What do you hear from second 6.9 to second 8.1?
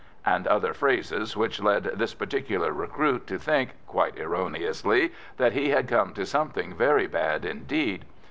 bad indeed.